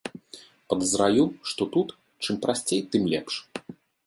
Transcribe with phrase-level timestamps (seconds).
[0.73, 1.93] Падазраю, што тут,
[2.25, 3.35] чым прасцей, тым лепш.